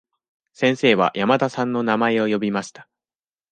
[0.53, 2.89] 先生は山田さんの名前を呼びました。